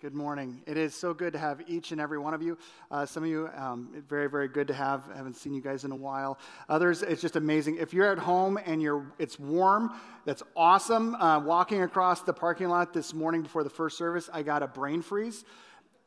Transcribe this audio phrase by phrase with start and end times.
[0.00, 0.62] Good morning.
[0.64, 2.56] It is so good to have each and every one of you.
[2.88, 5.02] Uh, some of you, um, very, very good to have.
[5.12, 6.38] I haven't seen you guys in a while.
[6.68, 7.78] Others, it's just amazing.
[7.78, 9.90] If you're at home and you're, it's warm,
[10.24, 11.16] that's awesome.
[11.16, 14.68] Uh, walking across the parking lot this morning before the first service, I got a
[14.68, 15.44] brain freeze,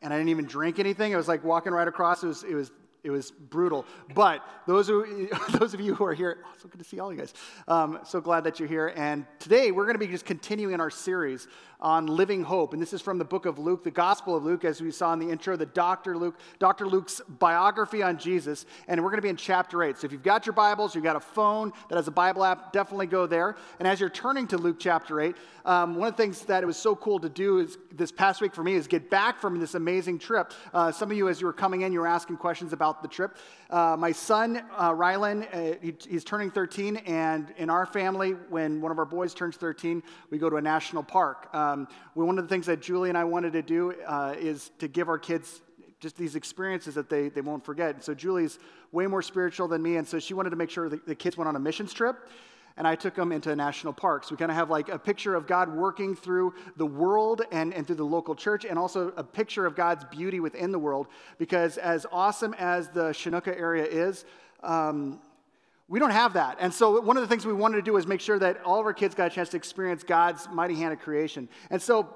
[0.01, 1.11] and I didn't even drink anything.
[1.11, 2.23] It was like walking right across.
[2.23, 2.71] It was, it was
[3.03, 3.85] it was brutal.
[4.13, 7.11] But those, who, those of you who are here, oh, so good to see all
[7.11, 7.33] you guys.
[7.67, 8.93] Um, so glad that you're here.
[8.95, 11.47] And today we're going to be just continuing our series
[11.81, 12.73] on living hope.
[12.73, 15.13] And this is from the book of Luke, the Gospel of Luke, as we saw
[15.13, 16.15] in the intro, the Dr.
[16.15, 16.85] Luke, Dr.
[16.85, 18.65] Luke's biography on Jesus.
[18.87, 19.97] And we're going to be in chapter 8.
[19.97, 22.71] So if you've got your Bibles, you've got a phone that has a Bible app,
[22.71, 23.55] definitely go there.
[23.79, 26.67] And as you're turning to Luke chapter 8, um, one of the things that it
[26.67, 29.59] was so cool to do is this past week for me is get back from
[29.59, 30.53] this amazing trip.
[30.73, 33.07] Uh, some of you, as you were coming in, you were asking questions about the
[33.07, 33.37] trip.
[33.69, 38.81] Uh, my son, uh, Rylan, uh, he, he's turning 13, and in our family, when
[38.81, 41.53] one of our boys turns 13, we go to a national park.
[41.53, 44.87] Um, one of the things that Julie and I wanted to do uh, is to
[44.87, 45.61] give our kids
[45.99, 48.03] just these experiences that they, they won't forget.
[48.03, 48.57] so Julie's
[48.91, 51.47] way more spiritual than me, and so she wanted to make sure the kids went
[51.47, 52.27] on a missions trip
[52.77, 54.31] and I took them into national parks.
[54.31, 57.85] We kind of have like a picture of God working through the world and, and
[57.85, 61.07] through the local church, and also a picture of God's beauty within the world.
[61.37, 64.25] Because as awesome as the Chinook area is,
[64.63, 65.19] um,
[65.91, 66.57] we don't have that.
[66.61, 68.79] And so, one of the things we wanted to do was make sure that all
[68.79, 71.49] of our kids got a chance to experience God's mighty hand of creation.
[71.69, 72.07] And so,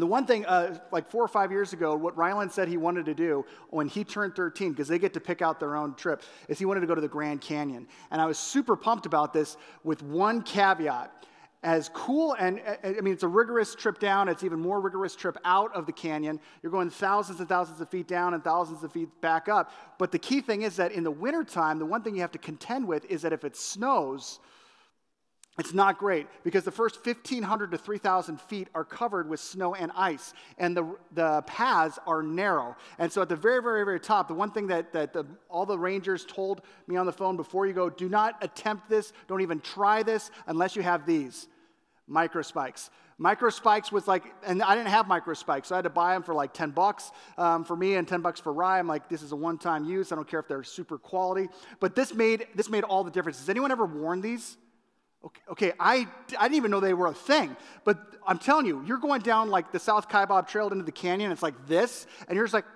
[0.00, 3.06] the one thing, uh, like four or five years ago, what Ryland said he wanted
[3.06, 6.22] to do when he turned 13, because they get to pick out their own trip,
[6.48, 7.86] is he wanted to go to the Grand Canyon.
[8.10, 11.12] And I was super pumped about this with one caveat.
[11.64, 14.28] As cool and I mean, it's a rigorous trip down.
[14.28, 16.38] It's even more rigorous trip out of the canyon.
[16.62, 19.72] You're going thousands and thousands of feet down and thousands of feet back up.
[19.98, 22.38] But the key thing is that in the wintertime, the one thing you have to
[22.38, 24.38] contend with is that if it snows,
[25.58, 29.90] it's not great because the first 1,500 to 3,000 feet are covered with snow and
[29.96, 32.76] ice, and the, the paths are narrow.
[32.98, 35.66] And so, at the very, very, very top, the one thing that, that the, all
[35.66, 39.40] the rangers told me on the phone before you go do not attempt this, don't
[39.40, 41.48] even try this unless you have these
[42.06, 42.90] micro spikes.
[43.20, 46.14] Micro spikes was like, and I didn't have micro spikes, so I had to buy
[46.14, 48.78] them for like 10 bucks um, for me and 10 bucks for Rye.
[48.78, 50.12] I'm like, this is a one time use.
[50.12, 51.48] I don't care if they're super quality.
[51.80, 53.40] But this made, this made all the difference.
[53.40, 54.56] Has anyone ever worn these?
[55.24, 56.06] Okay, okay I,
[56.38, 57.56] I didn't even know they were a thing.
[57.84, 61.32] But I'm telling you, you're going down like the South Kaibab Trail into the canyon,
[61.32, 62.66] it's like this, and you're just like,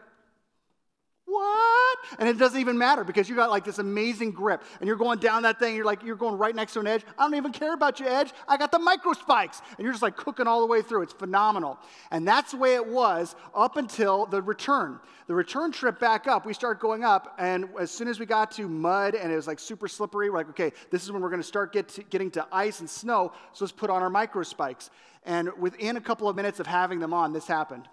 [1.32, 1.98] what?
[2.18, 5.18] And it doesn't even matter because you got like this amazing grip and you're going
[5.18, 5.74] down that thing.
[5.74, 7.04] You're like, you're going right next to an edge.
[7.16, 8.32] I don't even care about your edge.
[8.46, 9.62] I got the micro spikes.
[9.78, 11.02] And you're just like cooking all the way through.
[11.02, 11.78] It's phenomenal.
[12.10, 15.00] And that's the way it was up until the return.
[15.26, 17.34] The return trip back up, we start going up.
[17.38, 20.36] And as soon as we got to mud and it was like super slippery, we're
[20.36, 22.90] like, okay, this is when we're going to start get to, getting to ice and
[22.90, 23.32] snow.
[23.54, 24.90] So let's put on our micro spikes.
[25.24, 27.88] And within a couple of minutes of having them on, this happened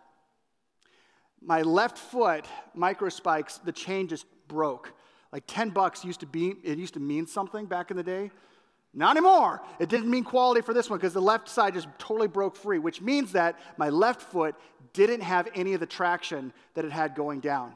[1.42, 4.94] my left foot micro spikes, the chain just broke.
[5.32, 8.32] Like 10 bucks used to be, it used to mean something back in the day.
[8.94, 9.62] Not anymore.
[9.80, 12.80] It didn't mean quality for this one because the left side just totally broke free,
[12.80, 14.56] which means that my left foot
[14.94, 17.76] didn't have any of the traction that it had going down.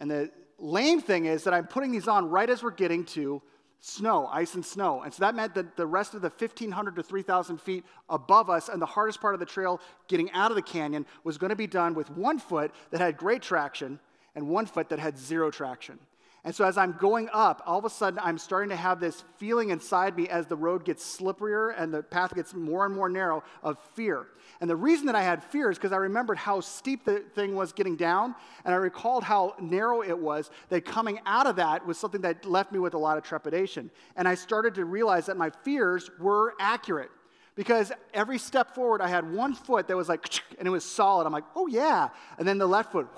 [0.00, 3.40] And the lame thing is that I'm putting these on right as we're getting to
[3.80, 5.02] snow, ice and snow.
[5.02, 8.68] And so that meant that the rest of the 1,500 to 3,000 feet above us
[8.68, 11.56] and the hardest part of the trail getting out of the canyon was going to
[11.56, 13.98] be done with one foot that had great traction
[14.34, 15.98] and one foot that had zero traction.
[16.42, 19.24] And so as I'm going up, all of a sudden I'm starting to have this
[19.36, 23.10] feeling inside me as the road gets slipperier and the path gets more and more
[23.10, 24.26] narrow of fear.
[24.60, 27.54] And the reason that I had fear is because I remembered how steep the thing
[27.54, 28.34] was getting down,
[28.64, 32.44] and I recalled how narrow it was, that coming out of that was something that
[32.44, 33.90] left me with a lot of trepidation.
[34.16, 37.10] And I started to realize that my fears were accurate.
[37.56, 40.26] Because every step forward, I had one foot that was like,
[40.58, 41.26] and it was solid.
[41.26, 42.08] I'm like, oh yeah.
[42.38, 43.08] And then the left foot,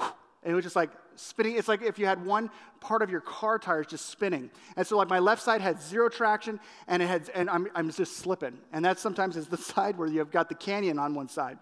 [0.43, 1.57] and it was just like, spinning.
[1.57, 2.51] It's like if you had one
[2.81, 4.51] part of your car tires just spinning.
[4.77, 7.91] And so like my left side had zero traction and it had and I'm, I'm
[7.91, 8.59] just slipping.
[8.73, 11.59] And that sometimes is the side where you've got the canyon on one side.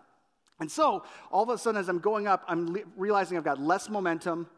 [0.61, 3.61] And so all of a sudden as I'm going up, I'm le- realizing I've got
[3.61, 4.49] less momentum.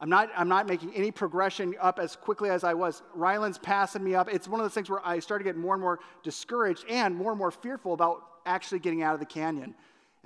[0.00, 3.02] I'm not, I'm not making any progression up as quickly as I was.
[3.14, 4.28] Ryland's passing me up.
[4.32, 7.14] It's one of those things where I started to get more and more discouraged and
[7.14, 9.74] more and more fearful about actually getting out of the canyon.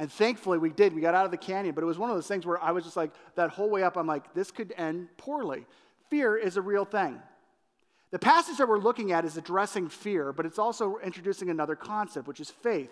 [0.01, 0.95] And thankfully, we did.
[0.95, 1.75] We got out of the canyon.
[1.75, 3.83] But it was one of those things where I was just like, that whole way
[3.83, 5.67] up, I'm like, this could end poorly.
[6.09, 7.21] Fear is a real thing.
[8.11, 12.27] The passage that we're looking at is addressing fear, but it's also introducing another concept,
[12.27, 12.91] which is faith.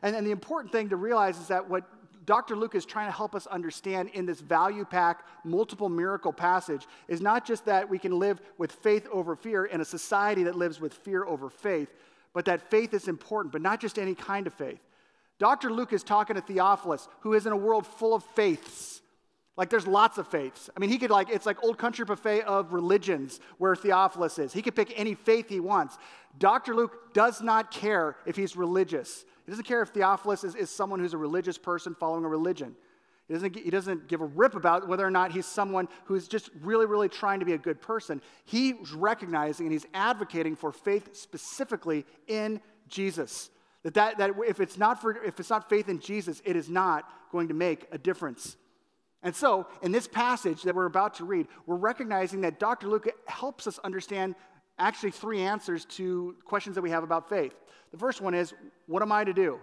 [0.00, 1.88] And, and the important thing to realize is that what
[2.24, 2.54] Dr.
[2.54, 7.20] Luke is trying to help us understand in this value pack, multiple miracle passage is
[7.20, 10.80] not just that we can live with faith over fear in a society that lives
[10.80, 11.92] with fear over faith,
[12.32, 14.78] but that faith is important, but not just any kind of faith.
[15.38, 15.70] Dr.
[15.70, 19.02] Luke is talking to Theophilus, who is in a world full of faiths.
[19.56, 20.68] Like there's lots of faiths.
[20.76, 24.52] I mean, he could like, it's like old country buffet of religions where Theophilus is.
[24.52, 25.96] He could pick any faith he wants.
[26.38, 26.74] Dr.
[26.74, 29.24] Luke does not care if he's religious.
[29.46, 32.74] He doesn't care if Theophilus is, is someone who's a religious person following a religion.
[33.28, 36.50] He doesn't, he doesn't give a rip about whether or not he's someone who's just
[36.62, 38.20] really, really trying to be a good person.
[38.44, 43.50] He's recognizing and he's advocating for faith specifically in Jesus.
[43.84, 46.68] That, that, that if, it's not for, if it's not faith in Jesus, it is
[46.68, 48.56] not going to make a difference.
[49.22, 52.88] And so, in this passage that we're about to read, we're recognizing that Dr.
[52.88, 54.34] Luke helps us understand
[54.78, 57.54] actually three answers to questions that we have about faith.
[57.92, 58.52] The first one is,
[58.86, 59.60] what am I to do?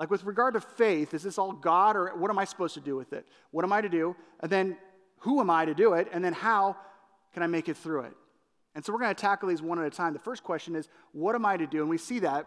[0.00, 2.80] Like with regard to faith, is this all God or what am I supposed to
[2.80, 3.26] do with it?
[3.50, 4.16] What am I to do?
[4.40, 4.76] And then
[5.18, 6.08] who am I to do it?
[6.12, 6.76] And then how
[7.32, 8.12] can I make it through it?
[8.74, 10.12] And so we're going to tackle these one at a time.
[10.12, 11.80] The first question is, what am I to do?
[11.80, 12.46] And we see that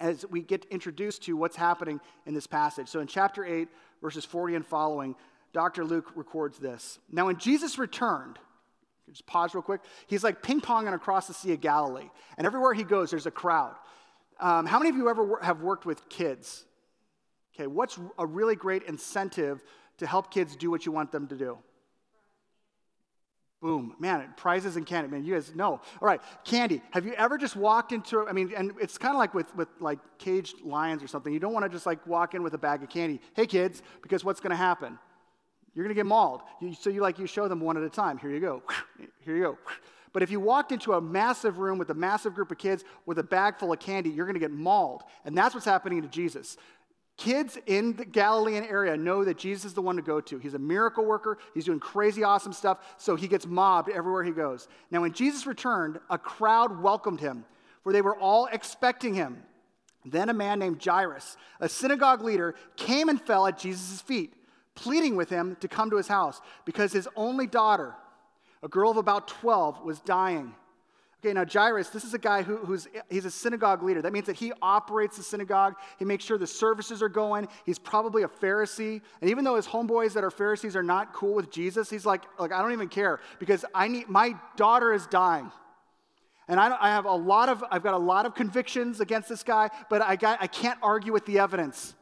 [0.00, 2.88] as we get introduced to what's happening in this passage.
[2.88, 3.68] So in chapter 8,
[4.02, 5.14] verses 40 and following,
[5.52, 5.84] Dr.
[5.84, 6.98] Luke records this.
[7.12, 8.38] Now, when Jesus returned,
[9.08, 12.08] just pause real quick, he's like ping ponging across the Sea of Galilee.
[12.38, 13.74] And everywhere he goes, there's a crowd.
[14.38, 16.64] Um, how many of you ever have worked with kids?
[17.54, 19.62] Okay, what's a really great incentive
[19.98, 21.58] to help kids do what you want them to do?
[23.60, 23.94] Boom.
[23.98, 25.10] Man, prizes and candy.
[25.10, 25.72] Man, you guys know.
[25.72, 26.80] All right, candy.
[26.92, 29.68] Have you ever just walked into, I mean, and it's kind of like with, with
[29.80, 31.30] like caged lions or something.
[31.30, 33.20] You don't want to just like walk in with a bag of candy.
[33.34, 34.98] Hey, kids, because what's going to happen?
[35.74, 36.40] You're going to get mauled.
[36.60, 38.16] You, so you like you show them one at a time.
[38.16, 38.62] Here you go.
[39.20, 39.58] Here you go.
[40.12, 43.20] But if you walked into a massive room with a massive group of kids with
[43.20, 45.04] a bag full of candy, you're going to get mauled.
[45.24, 46.56] And that's what's happening to Jesus.
[47.20, 50.38] Kids in the Galilean area know that Jesus is the one to go to.
[50.38, 51.36] He's a miracle worker.
[51.52, 52.78] He's doing crazy, awesome stuff.
[52.96, 54.68] So he gets mobbed everywhere he goes.
[54.90, 57.44] Now, when Jesus returned, a crowd welcomed him,
[57.82, 59.42] for they were all expecting him.
[60.06, 64.32] Then a man named Jairus, a synagogue leader, came and fell at Jesus' feet
[64.74, 67.94] pleading with him to come to his house because his only daughter,
[68.62, 70.54] a girl of about 12, was dying.
[71.22, 74.00] Okay, now Jairus, this is a guy who, who's he's a synagogue leader.
[74.00, 75.74] That means that he operates the synagogue.
[75.98, 77.46] He makes sure the services are going.
[77.66, 79.02] He's probably a Pharisee.
[79.20, 82.22] And even though his homeboys that are Pharisees are not cool with Jesus, he's like,
[82.38, 85.52] like I don't even care because I need my daughter is dying.
[86.48, 89.42] And I, I have a lot of I've got a lot of convictions against this
[89.42, 91.94] guy, but I got I can't argue with the evidence.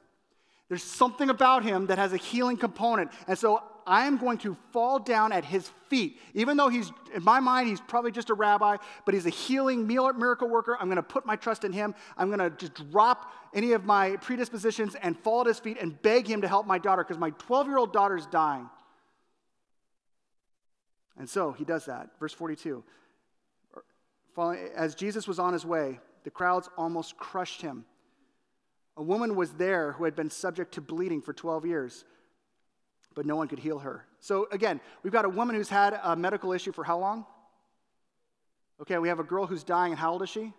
[0.68, 3.10] There's something about him that has a healing component.
[3.26, 6.20] And so I am going to fall down at his feet.
[6.34, 8.76] Even though he's, in my mind, he's probably just a rabbi,
[9.06, 10.76] but he's a healing miracle worker.
[10.78, 11.94] I'm going to put my trust in him.
[12.18, 16.00] I'm going to just drop any of my predispositions and fall at his feet and
[16.02, 18.68] beg him to help my daughter because my 12 year old daughter is dying.
[21.16, 22.10] And so he does that.
[22.20, 22.84] Verse 42.
[24.76, 27.86] As Jesus was on his way, the crowds almost crushed him.
[28.98, 32.04] A woman was there who had been subject to bleeding for 12 years,
[33.18, 34.06] but no one could heal her.
[34.20, 37.26] So, again, we've got a woman who's had a medical issue for how long?
[38.80, 40.52] Okay, we have a girl who's dying, and how old is she?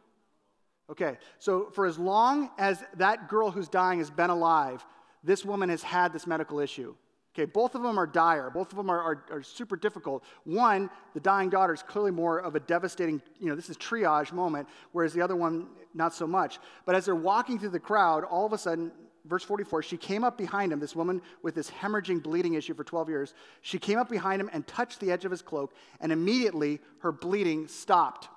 [0.89, 4.85] Okay, so for as long as that girl who's dying has been alive,
[5.23, 6.94] this woman has had this medical issue.
[7.33, 8.50] Okay, both of them are dire.
[8.50, 10.25] Both of them are, are, are, super difficult.
[10.44, 14.33] One, the dying daughter is clearly more of a devastating, you know, this is triage
[14.33, 16.59] moment, whereas the other one, not so much.
[16.85, 18.91] But as they're walking through the crowd, all of a sudden,
[19.29, 22.83] verse 44, she came up behind him, this woman with this hemorrhaging, bleeding issue for
[22.83, 23.33] 12 years.
[23.61, 27.12] She came up behind him and touched the edge of his cloak, and immediately her
[27.12, 28.27] bleeding stopped.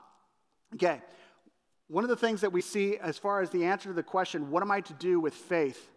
[0.75, 1.00] Okay,
[1.88, 4.50] one of the things that we see as far as the answer to the question,
[4.50, 5.90] what am I to do with faith?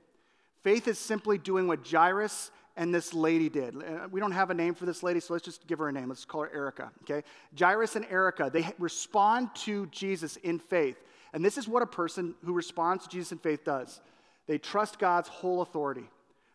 [0.63, 3.75] Faith is simply doing what Jairus and this lady did.
[3.77, 5.91] Uh, we don't have a name for this lady, so let's just give her a
[5.91, 6.09] name.
[6.09, 7.25] Let's call her Erica, okay?
[7.57, 10.97] Jairus and Erica, they respond to Jesus in faith.
[11.33, 14.01] And this is what a person who responds to Jesus in faith does
[14.47, 16.09] they trust God's whole authority,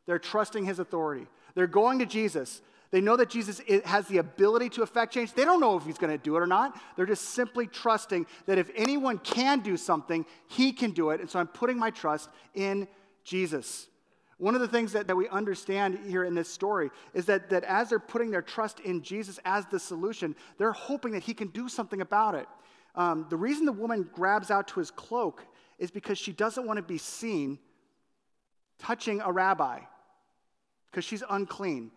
[0.06, 1.26] they're trusting his authority.
[1.54, 2.62] They're going to Jesus.
[2.90, 5.32] They know that Jesus has the ability to affect change.
[5.32, 6.80] They don't know if he's going to do it or not.
[6.96, 11.20] They're just simply trusting that if anyone can do something, he can do it.
[11.20, 12.88] And so I'm putting my trust in
[13.22, 13.86] Jesus.
[14.38, 17.62] One of the things that, that we understand here in this story is that, that
[17.64, 21.48] as they're putting their trust in Jesus as the solution, they're hoping that he can
[21.48, 22.48] do something about it.
[22.96, 25.44] Um, the reason the woman grabs out to his cloak
[25.78, 27.58] is because she doesn't want to be seen
[28.80, 29.80] touching a rabbi
[30.90, 31.90] because she's unclean.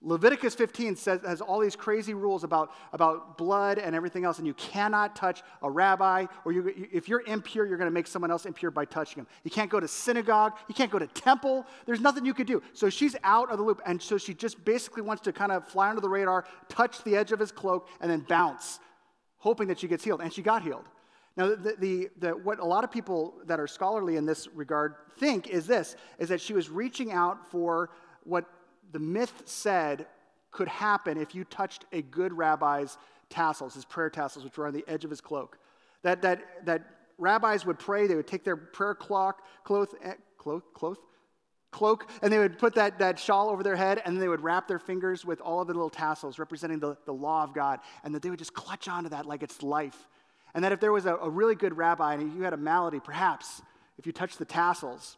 [0.00, 4.46] Leviticus 15 says, has all these crazy rules about, about blood and everything else, and
[4.46, 8.30] you cannot touch a rabbi, or you, if you're impure, you're going to make someone
[8.30, 9.26] else impure by touching him.
[9.42, 12.62] You can't go to synagogue, you can't go to temple, there's nothing you could do.
[12.74, 15.66] So she's out of the loop, and so she just basically wants to kind of
[15.66, 18.78] fly under the radar, touch the edge of his cloak, and then bounce,
[19.38, 20.20] hoping that she gets healed.
[20.20, 20.84] And she got healed.
[21.38, 24.96] Now, the, the, the, what a lot of people that are scholarly in this regard
[25.18, 27.90] think is this, is that she was reaching out for
[28.24, 28.44] what
[28.90, 30.06] the myth said
[30.50, 32.98] could happen if you touched a good rabbi's
[33.30, 35.58] tassels, his prayer tassels, which were on the edge of his cloak.
[36.02, 36.82] That, that, that
[37.18, 40.98] rabbis would pray, they would take their prayer cloak, cloth, eh, cloth, cloth,
[41.70, 44.42] cloak, and they would put that, that shawl over their head, and then they would
[44.42, 47.78] wrap their fingers with all of the little tassels representing the, the law of God,
[48.02, 50.08] and that they would just clutch onto that like it's life.
[50.54, 53.00] And that if there was a, a really good rabbi and you had a malady,
[53.00, 53.62] perhaps
[53.98, 55.16] if you touched the tassels,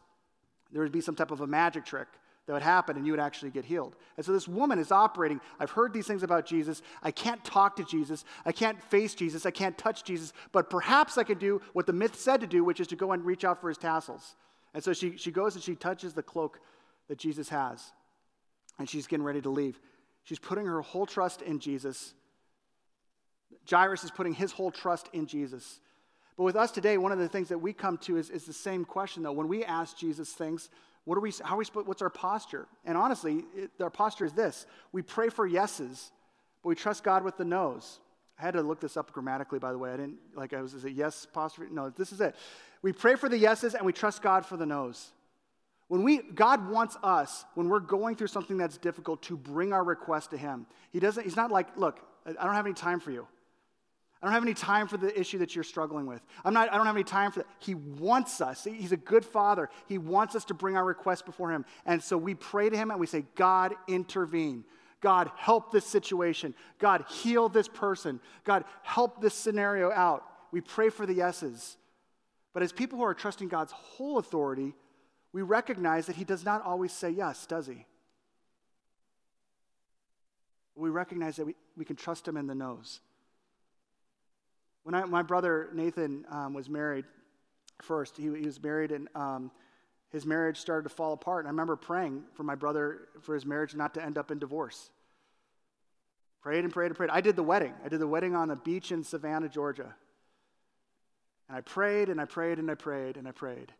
[0.71, 2.07] there would be some type of a magic trick
[2.47, 3.95] that would happen and you would actually get healed.
[4.17, 5.39] And so this woman is operating.
[5.59, 6.81] I've heard these things about Jesus.
[7.03, 8.25] I can't talk to Jesus.
[8.45, 9.45] I can't face Jesus.
[9.45, 10.33] I can't touch Jesus.
[10.51, 13.11] But perhaps I can do what the myth said to do, which is to go
[13.11, 14.35] and reach out for his tassels.
[14.73, 16.59] And so she, she goes and she touches the cloak
[17.07, 17.91] that Jesus has.
[18.79, 19.79] And she's getting ready to leave.
[20.23, 22.13] She's putting her whole trust in Jesus.
[23.69, 25.79] Jairus is putting his whole trust in Jesus.
[26.37, 28.53] But with us today, one of the things that we come to is, is the
[28.53, 29.31] same question, though.
[29.31, 30.69] When we ask Jesus things,
[31.05, 32.67] what are we, how are we, what's our posture?
[32.85, 36.11] And honestly, it, our posture is this we pray for yeses,
[36.63, 37.99] but we trust God with the no's.
[38.39, 39.91] I had to look this up grammatically, by the way.
[39.91, 41.67] I didn't, like, I was, is it yes posture?
[41.69, 42.35] No, this is it.
[42.81, 45.11] We pray for the yeses and we trust God for the no's.
[45.89, 49.83] When we, God wants us, when we're going through something that's difficult, to bring our
[49.83, 50.65] request to Him.
[50.91, 53.27] He doesn't, He's not like, look, I don't have any time for you.
[54.21, 56.21] I don't have any time for the issue that you're struggling with.
[56.45, 57.47] I'm not, I don't have any time for that.
[57.57, 58.63] He wants us.
[58.63, 59.67] He's a good father.
[59.87, 61.65] He wants us to bring our request before him.
[61.87, 64.63] And so we pray to him and we say, God, intervene.
[65.01, 66.53] God, help this situation.
[66.77, 68.19] God, heal this person.
[68.43, 70.23] God, help this scenario out.
[70.51, 71.77] We pray for the yeses.
[72.53, 74.75] But as people who are trusting God's whole authority,
[75.33, 77.87] we recognize that he does not always say yes, does he?
[80.75, 82.99] We recognize that we, we can trust him in the no's.
[84.83, 87.05] When I, my brother Nathan um, was married
[87.81, 89.51] first, he, he was married and um,
[90.09, 91.45] his marriage started to fall apart.
[91.45, 94.39] And I remember praying for my brother for his marriage not to end up in
[94.39, 94.89] divorce.
[96.41, 97.11] Prayed and prayed and prayed.
[97.11, 97.73] I did the wedding.
[97.85, 99.93] I did the wedding on a beach in Savannah, Georgia.
[101.47, 103.71] And I prayed and I prayed and I prayed and I prayed.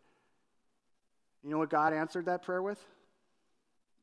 [1.44, 2.80] You know what God answered that prayer with?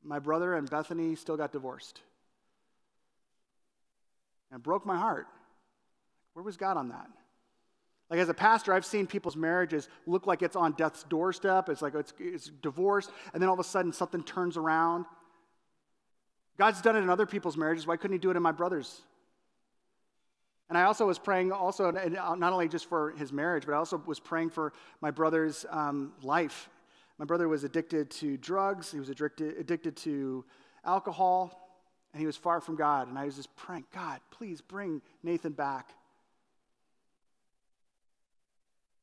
[0.03, 2.01] My brother and Bethany still got divorced.
[4.51, 5.27] And it broke my heart.
[6.39, 7.11] Where was God on that?
[8.09, 11.69] Like as a pastor, I've seen people's marriages look like it's on death's doorstep.
[11.69, 15.05] It's like it's, it's divorce, and then all of a sudden something turns around.
[16.57, 17.89] God's done it in other people's marriages.
[17.89, 19.03] Why couldn't He do it in my brother's?
[20.69, 24.01] And I also was praying, also not only just for his marriage, but I also
[24.07, 26.69] was praying for my brother's um, life.
[27.19, 28.93] My brother was addicted to drugs.
[28.93, 30.45] He was addicted, addicted to
[30.85, 31.69] alcohol,
[32.13, 33.09] and he was far from God.
[33.09, 35.95] And I was just praying, God, please bring Nathan back.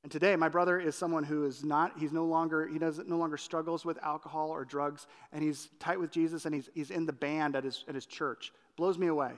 [0.05, 3.17] And today, my brother is someone who is not, he's no longer, he doesn't no
[3.17, 7.07] longer struggles with alcohol or drugs, and he's tight with Jesus, and he's, he's in
[7.07, 8.53] the band at his, at his church.
[8.77, 9.31] Blows me away.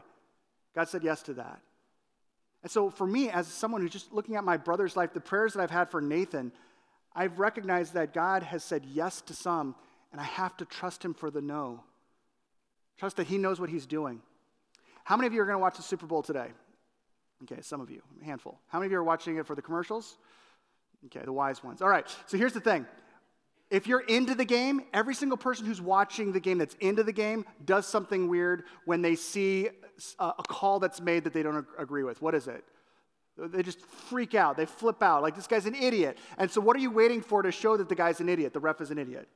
[0.75, 1.61] God said yes to that.
[2.63, 5.53] And so, for me, as someone who's just looking at my brother's life, the prayers
[5.53, 6.51] that I've had for Nathan,
[7.15, 9.73] I've recognized that God has said yes to some,
[10.11, 11.81] and I have to trust him for the no.
[12.97, 14.21] Trust that he knows what he's doing.
[15.05, 16.49] How many of you are going to watch the Super Bowl today?
[17.43, 18.59] Okay, some of you, a handful.
[18.67, 20.17] How many of you are watching it for the commercials?
[21.05, 21.81] Okay, the wise ones.
[21.81, 22.85] All right, so here's the thing.
[23.69, 27.11] If you're into the game, every single person who's watching the game that's into the
[27.11, 29.69] game does something weird when they see
[30.19, 32.21] a, call that's made that they don't agree with.
[32.21, 32.63] What is it?
[33.37, 34.57] They just freak out.
[34.57, 35.21] They flip out.
[35.21, 36.17] Like, this guy's an idiot.
[36.37, 38.53] And so, what are you waiting for to show that the guy's an idiot?
[38.53, 39.27] The ref is an idiot.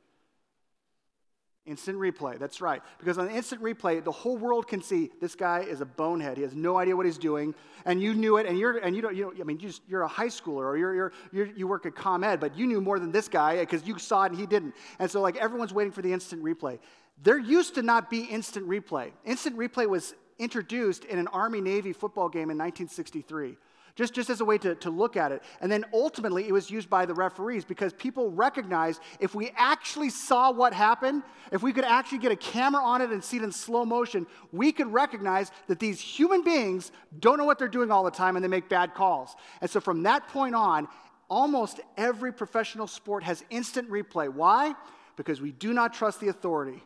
[1.68, 2.82] Instant replay, that's right.
[2.98, 6.38] Because on instant replay, the whole world can see this guy is a bonehead.
[6.38, 7.54] He has no idea what he's doing,
[7.86, 9.84] and you knew it, and you're and you don't you know, I mean you just,
[9.88, 12.82] you're a high schooler or you're, you're, you're you work at ComEd, but you knew
[12.82, 14.74] more than this guy because you saw it and he didn't.
[14.98, 16.80] And so like everyone's waiting for the instant replay.
[17.22, 19.12] There used to not be instant replay.
[19.24, 23.56] Instant replay was introduced in an Army Navy football game in 1963
[23.96, 25.42] just, just as a way to, to look at it.
[25.62, 30.10] And then ultimately, it was used by the referees because people recognized if we actually
[30.10, 33.44] saw what happened, if we could actually get a camera on it and see it
[33.44, 37.92] in slow motion, we could recognize that these human beings don't know what they're doing
[37.92, 39.36] all the time and they make bad calls.
[39.62, 40.88] And so from that point on,
[41.30, 44.30] almost every professional sport has instant replay.
[44.30, 44.76] Why?
[45.16, 46.84] Because we do not trust the authority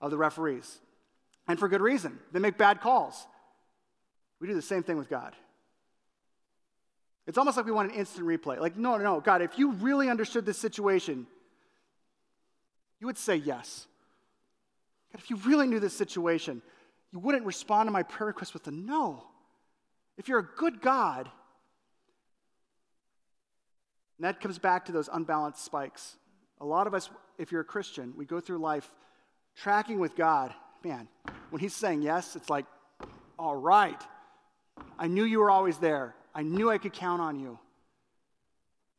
[0.00, 0.78] of the referees.
[1.48, 2.18] And for good reason.
[2.32, 3.26] They make bad calls.
[4.40, 5.34] We do the same thing with God.
[7.26, 8.58] It's almost like we want an instant replay.
[8.58, 11.26] Like, no, no, God, if you really understood this situation,
[13.00, 13.86] you would say yes.
[15.12, 16.62] God, if you really knew this situation,
[17.12, 19.24] you wouldn't respond to my prayer request with a no.
[20.16, 21.28] If you're a good God,
[24.18, 26.16] And that comes back to those unbalanced spikes.
[26.60, 28.90] A lot of us, if you're a Christian, we go through life
[29.54, 30.54] tracking with God.
[30.82, 31.08] Man,
[31.50, 32.66] when He's saying yes, it's like,
[33.38, 34.00] all right,
[34.98, 36.14] I knew you were always there.
[36.36, 37.58] I knew I could count on you.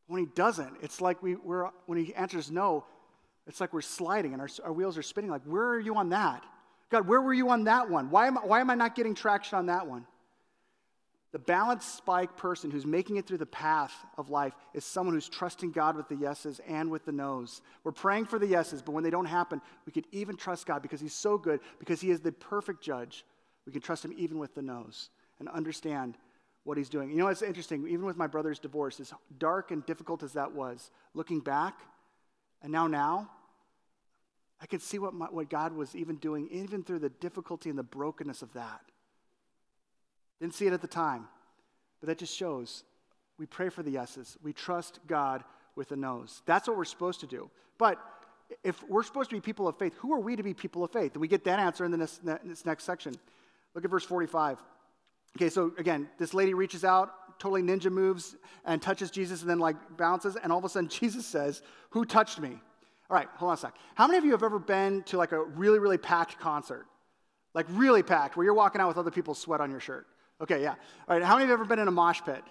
[0.07, 2.83] When He doesn't, it's like we, we're, when He answers no,
[3.45, 5.29] it's like we're sliding and our, our wheels are spinning.
[5.29, 6.43] Like, where are you on that?
[6.89, 8.09] God, where were you on that one?
[8.09, 10.07] Why am, I, why am I not getting traction on that one?
[11.31, 15.29] The balanced spike person who's making it through the path of life is someone who's
[15.29, 17.61] trusting God with the yeses and with the nos.
[17.83, 20.81] We're praying for the yeses, but when they don't happen, we could even trust God
[20.81, 23.25] because He's so good, because He is the perfect judge.
[23.67, 26.17] We can trust Him even with the nos and understand
[26.67, 27.09] what He's doing.
[27.09, 30.51] You know, it's interesting, even with my brother's divorce, as dark and difficult as that
[30.51, 31.79] was, looking back,
[32.61, 33.29] and now, now,
[34.59, 37.79] I could see what, my, what God was even doing, even through the difficulty and
[37.79, 38.81] the brokenness of that.
[40.41, 41.27] Didn't see it at the time,
[42.01, 42.83] but that just shows
[43.37, 44.37] we pray for the yeses.
[44.43, 45.45] We trust God
[45.75, 46.41] with the nos.
[46.45, 47.49] That's what we're supposed to do.
[47.77, 47.97] But
[48.63, 50.91] if we're supposed to be people of faith, who are we to be people of
[50.91, 51.13] faith?
[51.13, 53.15] And we get that answer in this, this next section.
[53.73, 54.57] Look at verse 45.
[55.37, 59.59] Okay, so again, this lady reaches out, totally ninja moves, and touches Jesus, and then
[59.59, 62.59] like bounces, and all of a sudden Jesus says, Who touched me?
[63.09, 63.75] All right, hold on a sec.
[63.93, 66.87] How many of you have ever been to like a really, really packed concert?
[67.53, 70.07] Like really packed, where you're walking out with other people's sweat on your shirt?
[70.41, 70.73] Okay, yeah.
[71.07, 72.43] All right, how many of you have ever been in a mosh pit?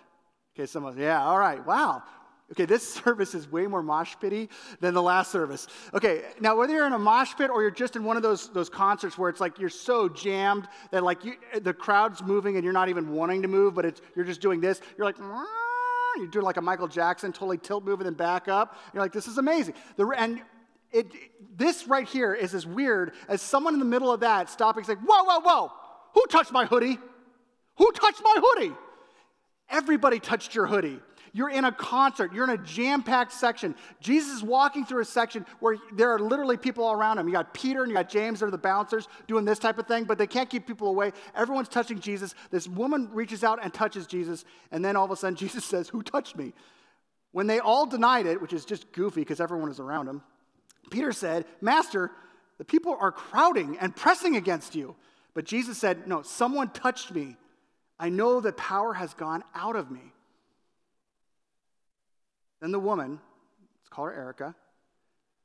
[0.55, 2.05] Okay, some of yeah, all right, wow.
[2.53, 5.67] Okay, this service is way more mosh than the last service.
[5.95, 8.49] Okay, now whether you're in a mosh pit or you're just in one of those,
[8.51, 12.65] those concerts where it's like you're so jammed that like you, the crowd's moving and
[12.65, 15.17] you're not even wanting to move, but it's, you're just doing this, you're like,
[16.19, 18.77] you're doing like a Michael Jackson, totally tilt move and then back up.
[18.95, 19.75] You're like, this is amazing.
[19.97, 20.41] The, and
[20.93, 21.07] it,
[21.57, 24.87] this right here is as weird as someone in the middle of that stopping and
[24.87, 25.73] saying, whoa, whoa, whoa,
[26.15, 26.99] who touched my hoodie?
[27.77, 28.75] Who touched my hoodie?
[29.69, 31.01] Everybody touched your hoodie.
[31.37, 33.75] You're in a concert, you're in a jam packed section.
[34.01, 37.29] Jesus is walking through a section where there are literally people all around him.
[37.29, 40.05] You got Peter and you got James, they're the bouncers doing this type of thing,
[40.05, 41.13] but they can't keep people away.
[41.35, 42.35] Everyone's touching Jesus.
[42.51, 45.91] This woman reaches out and touches Jesus, and then all of a sudden Jesus says,
[45.91, 46.55] Who touched me?
[47.33, 50.23] When they all denied it, which is just goofy because everyone is around him,
[50.91, 52.13] Peter said, Master,
[52.57, 54.97] the people are crowding and pressing against you.
[55.35, 57.37] But Jesus said, No, someone touched me.
[57.99, 60.15] I know that power has gone out of me.
[62.61, 63.21] Then the woman,
[63.81, 64.55] let's call her Erica,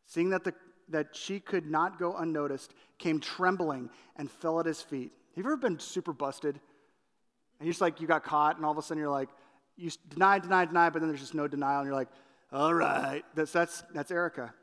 [0.05, 0.53] seeing that, the,
[0.89, 5.11] that she could not go unnoticed, came trembling and fell at his feet.
[5.35, 6.55] Have you ever been super busted?
[6.55, 9.29] And you're just like, you got caught, and all of a sudden you're like,
[9.77, 12.09] you deny, deny, deny, but then there's just no denial, and you're like,
[12.51, 13.23] all right.
[13.35, 14.53] That's, that's, that's Erica.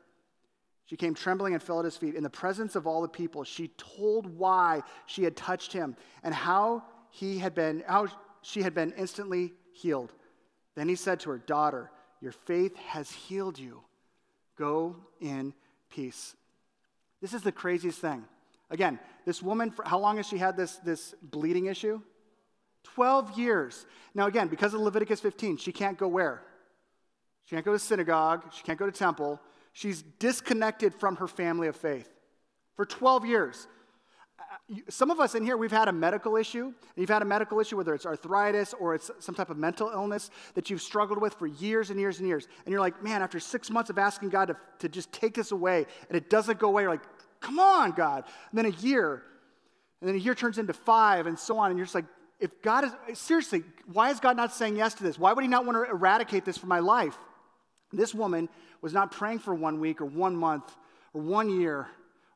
[0.85, 2.15] She came trembling and fell at his feet.
[2.15, 6.33] In the presence of all the people, she told why she had touched him and
[6.33, 8.07] how he had been, how
[8.41, 10.13] she had been instantly healed.
[10.75, 13.81] Then he said to her, Daughter, your faith has healed you.
[14.57, 15.53] Go in
[15.89, 16.35] peace.
[17.21, 18.25] This is the craziest thing.
[18.69, 22.01] Again, this woman, how long has she had this, this bleeding issue?
[22.83, 23.85] 12 years.
[24.13, 26.41] Now, again, because of Leviticus 15, she can't go where?
[27.45, 28.43] She can't go to synagogue.
[28.53, 29.39] She can't go to temple.
[29.73, 32.09] She's disconnected from her family of faith
[32.75, 33.67] for 12 years
[34.87, 37.59] some of us in here, we've had a medical issue, and you've had a medical
[37.59, 41.33] issue, whether it's arthritis or it's some type of mental illness that you've struggled with
[41.33, 42.47] for years and years and years.
[42.65, 45.51] And you're like, man, after six months of asking God to, to just take this
[45.51, 47.03] away, and it doesn't go away, you're like,
[47.39, 48.25] come on, God.
[48.51, 49.23] And then a year,
[50.01, 51.71] and then a year turns into five, and so on.
[51.71, 52.05] And you're just like,
[52.39, 55.17] if God is, seriously, why is God not saying yes to this?
[55.17, 57.17] Why would He not want to eradicate this from my life?
[57.91, 58.49] This woman
[58.81, 60.71] was not praying for one week or one month
[61.13, 61.87] or one year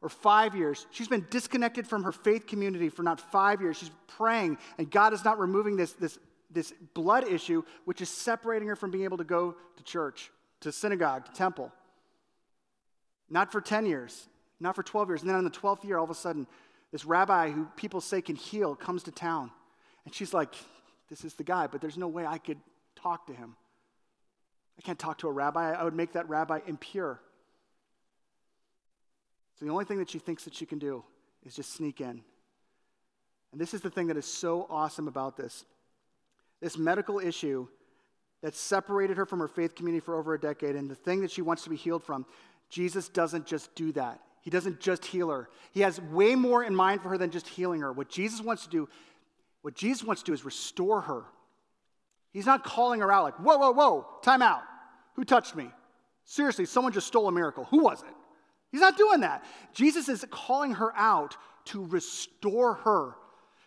[0.04, 0.86] or five years.
[0.92, 3.78] She's been disconnected from her faith community for not five years.
[3.78, 6.20] She's praying, and God is not removing this, this,
[6.52, 10.72] this blood issue, which is separating her from being able to go to church, to
[10.74, 11.72] synagogue, to temple.
[13.30, 14.28] Not for 10 years,
[14.60, 15.22] not for 12 years.
[15.22, 16.46] And then on the 12th year, all of a sudden,
[16.92, 19.52] this rabbi who people say can heal comes to town.
[20.06, 20.54] And she's like,
[21.10, 22.60] This is the guy, but there's no way I could
[22.96, 23.56] talk to him.
[24.78, 25.72] I can't talk to a rabbi.
[25.72, 27.22] I would make that rabbi impure.
[29.60, 31.04] So the only thing that she thinks that she can do
[31.46, 32.22] is just sneak in.
[33.52, 35.66] And this is the thing that is so awesome about this.
[36.60, 37.68] This medical issue
[38.42, 41.32] that separated her from her faith community for over a decade, and the thing that
[41.32, 42.26] she wants to be healed from,
[42.70, 44.20] Jesus doesn't just do that.
[44.42, 45.50] He doesn't just heal her.
[45.72, 47.94] He has way more in mind for her than just healing her.
[47.94, 48.89] What Jesus wants to do,
[49.62, 51.24] what Jesus wants to do is restore her.
[52.32, 54.63] He's not calling her out like, whoa, whoa, whoa, time out.
[55.16, 55.70] Who touched me?
[56.26, 57.66] Seriously, someone just stole a miracle.
[57.66, 58.13] Who was it?
[58.74, 59.46] He's not doing that.
[59.72, 63.14] Jesus is calling her out to restore her.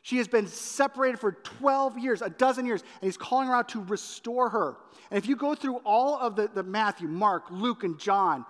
[0.03, 3.69] She has been separated for 12 years, a dozen years, and he's calling her out
[3.71, 4.77] to restore her.
[5.13, 8.45] And if you go through all of the, the Matthew, Mark, Luke, and John,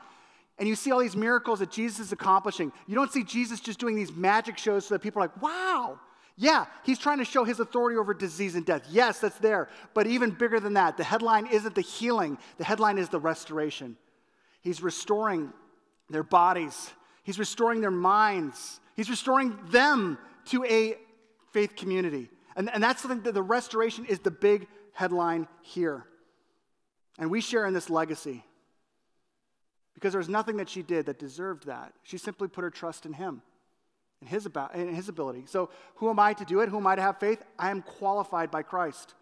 [0.58, 3.78] and you see all these miracles that Jesus is accomplishing, you don't see Jesus just
[3.78, 6.00] doing these magic shows so that people are like, wow,
[6.38, 8.86] yeah, he's trying to show his authority over disease and death.
[8.90, 9.68] Yes, that's there.
[9.92, 13.98] But even bigger than that, the headline isn't the healing, the headline is the restoration.
[14.62, 15.52] He's restoring
[16.08, 16.90] their bodies,
[17.22, 20.96] he's restoring their minds, he's restoring them to a
[21.52, 22.30] faith community.
[22.54, 26.06] And, and that's something that the restoration is the big headline here.
[27.18, 28.44] And we share in this legacy
[29.94, 31.92] because there's nothing that she did that deserved that.
[32.02, 33.42] She simply put her trust in him
[34.20, 35.44] and his, about, and his ability.
[35.46, 36.68] So, who am I to do it?
[36.68, 37.42] Who am I to have faith?
[37.58, 39.14] I am qualified by Christ.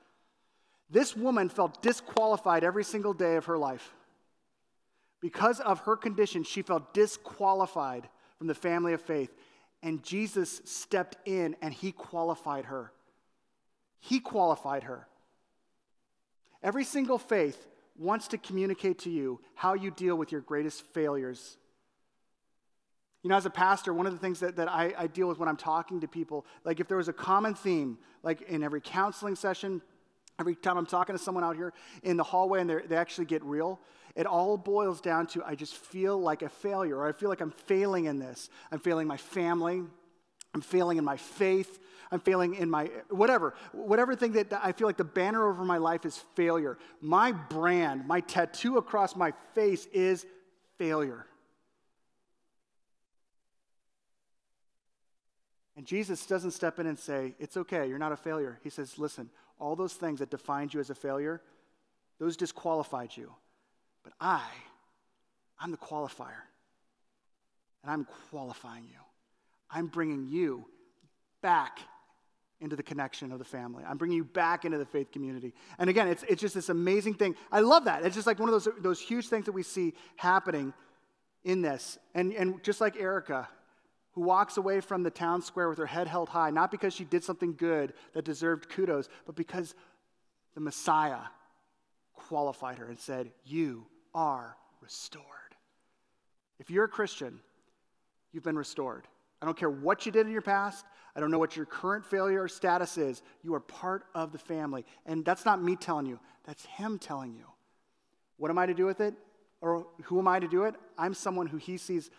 [0.90, 3.94] This woman felt disqualified every single day of her life.
[5.24, 9.34] Because of her condition, she felt disqualified from the family of faith.
[9.82, 12.92] And Jesus stepped in and he qualified her.
[14.00, 15.08] He qualified her.
[16.62, 21.56] Every single faith wants to communicate to you how you deal with your greatest failures
[23.24, 25.38] you know, as a pastor, one of the things that, that I, I deal with
[25.38, 28.82] when I'm talking to people, like if there was a common theme, like in every
[28.82, 29.80] counseling session,
[30.38, 33.42] every time I'm talking to someone out here in the hallway and they actually get
[33.44, 33.81] real,
[34.16, 37.40] it all boils down to I just feel like a failure, or I feel like
[37.40, 38.49] I'm failing in this.
[38.70, 39.83] I'm failing my family,
[40.55, 41.81] I'm failing in my faith,
[42.12, 45.79] I'm failing in my whatever, whatever thing that I feel like the banner over my
[45.79, 46.79] life is failure.
[47.01, 50.25] My brand, my tattoo across my face is
[50.79, 51.27] failure.
[55.77, 58.61] And Jesus doesn't step in and say, It's okay, you're not a failure.
[58.62, 61.40] He says, Listen, all those things that defined you as a failure,
[62.18, 63.32] those disqualified you.
[64.02, 64.42] But I,
[65.58, 66.42] I'm the qualifier.
[67.82, 68.98] And I'm qualifying you.
[69.70, 70.66] I'm bringing you
[71.42, 71.80] back
[72.60, 73.84] into the connection of the family.
[73.86, 75.52] I'm bringing you back into the faith community.
[75.78, 77.34] And again, it's, it's just this amazing thing.
[77.52, 78.04] I love that.
[78.04, 80.72] It's just like one of those, those huge things that we see happening
[81.44, 81.98] in this.
[82.14, 83.48] And, and just like Erica,
[84.14, 87.05] who walks away from the town square with her head held high, not because she
[87.05, 89.74] did something good that deserved kudos, but because
[90.55, 91.18] the Messiah
[92.14, 95.24] qualified her and said, You are restored.
[96.61, 97.40] If you're a Christian,
[98.33, 99.09] you've been restored.
[99.42, 100.87] I don't care what you did in your past.
[101.16, 103.22] I don't know what your current failure or status is.
[103.42, 104.85] You are part of the family.
[105.07, 107.46] And that's not me telling you, that's Him telling you.
[108.37, 109.14] What am I to do with it?
[109.61, 110.77] Or who am I to do it?
[110.96, 112.11] I'm someone who He sees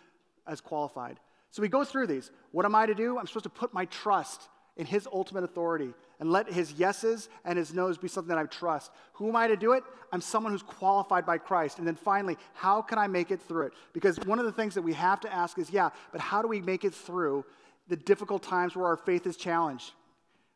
[0.46, 1.20] as qualified.
[1.50, 2.30] So we go through these.
[2.52, 3.18] What am I to do?
[3.18, 7.58] I'm supposed to put my trust in His ultimate authority and let His yeses and
[7.58, 8.90] His nos be something that I trust.
[9.14, 9.82] Who am I to do it?
[10.12, 11.78] I'm someone who's qualified by Christ.
[11.78, 13.72] And then finally, how can I make it through it?
[13.92, 16.48] Because one of the things that we have to ask is yeah, but how do
[16.48, 17.44] we make it through
[17.88, 19.92] the difficult times where our faith is challenged?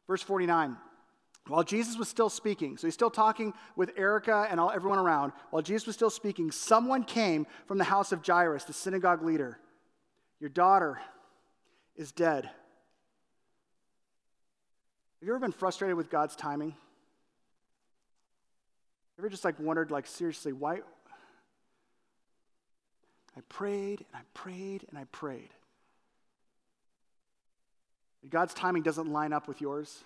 [0.07, 0.77] Verse 49.
[1.47, 5.33] While Jesus was still speaking, so he's still talking with Erica and all, everyone around.
[5.51, 9.59] While Jesus was still speaking, someone came from the house of Jairus, the synagogue leader.
[10.41, 10.99] Your daughter
[11.97, 12.45] is dead.
[12.45, 12.53] Have
[15.27, 16.75] you ever been frustrated with God's timing?
[19.19, 20.81] Ever just like wondered, like, seriously, why?
[23.37, 25.51] I prayed and I prayed and I prayed.
[28.29, 30.05] God's timing doesn't line up with yours.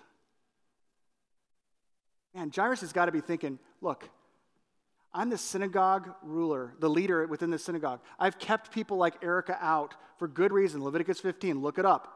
[2.33, 4.09] Man, Jairus has got to be thinking, look,
[5.15, 8.01] I'm the synagogue ruler, the leader within the synagogue.
[8.19, 10.83] I've kept people like Erica out for good reason.
[10.83, 12.11] Leviticus 15, look it up.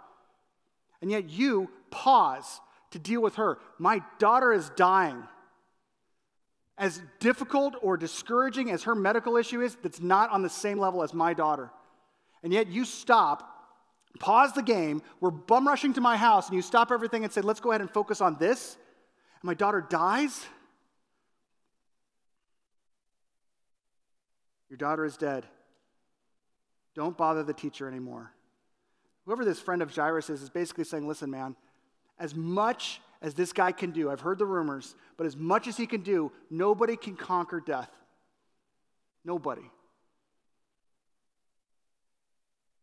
[1.01, 2.59] And yet you pause
[2.91, 3.57] to deal with her.
[3.77, 5.23] My daughter is dying.
[6.77, 11.01] As difficult or discouraging as her medical issue is, that's not on the same level
[11.01, 11.71] as my daughter.
[12.43, 13.65] And yet you stop,
[14.19, 17.39] pause the game, we're bum rushing to my house, and you stop everything and say,
[17.39, 18.75] let's go ahead and focus on this.
[19.41, 20.45] And my daughter dies?
[24.69, 25.45] Your daughter is dead.
[26.95, 28.31] Don't bother the teacher anymore.
[29.25, 31.55] Whoever this friend of Jairus is, is basically saying, listen, man,
[32.17, 35.77] as much as this guy can do, I've heard the rumors, but as much as
[35.77, 37.89] he can do, nobody can conquer death.
[39.23, 39.69] Nobody.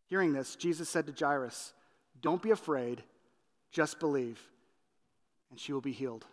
[0.09, 1.73] Hearing this, Jesus said to Jairus,
[2.21, 3.03] Don't be afraid,
[3.71, 4.41] just believe,
[5.51, 6.25] and she will be healed.